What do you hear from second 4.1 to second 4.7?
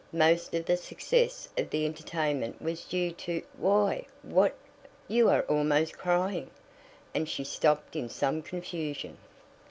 what